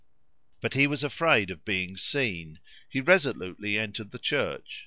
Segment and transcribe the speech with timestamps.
[0.61, 2.59] But he was afraid of being seen;
[2.89, 4.79] he resolutely entered the church.